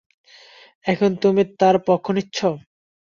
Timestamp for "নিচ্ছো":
2.11-2.49